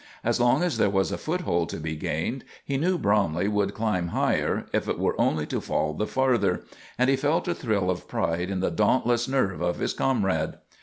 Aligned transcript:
As 0.23 0.39
long 0.39 0.63
as 0.63 0.79
there 0.79 0.89
was 0.89 1.11
a 1.11 1.15
foothold 1.19 1.69
to 1.69 1.77
be 1.77 1.95
gained, 1.95 2.43
he 2.65 2.75
knew 2.75 2.97
Bromley 2.97 3.47
would 3.47 3.75
climb 3.75 4.07
higher, 4.07 4.65
if 4.73 4.87
it 4.87 4.97
were 4.97 5.13
only 5.21 5.45
to 5.45 5.61
fall 5.61 5.93
the 5.93 6.07
farther, 6.07 6.63
and 6.97 7.07
he 7.07 7.15
felt 7.15 7.47
a 7.47 7.53
thrill 7.53 7.87
of 7.91 8.07
pride 8.07 8.49
in 8.49 8.61
the 8.61 8.71
dauntless 8.71 9.27
nerve 9.27 9.61
of 9.61 9.77
his 9.77 9.93
comrade. 9.93 10.55